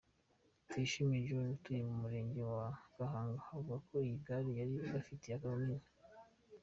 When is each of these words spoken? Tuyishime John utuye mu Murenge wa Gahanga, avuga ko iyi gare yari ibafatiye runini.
Tuyishime 0.67 1.15
John 1.27 1.47
utuye 1.55 1.81
mu 1.89 1.95
Murenge 2.01 2.39
wa 2.53 2.67
Gahanga, 2.97 3.39
avuga 3.47 3.73
ko 3.85 3.93
iyi 4.05 4.17
gare 4.25 4.49
yari 4.59 4.73
ibafatiye 4.87 5.35
runini. 5.41 5.87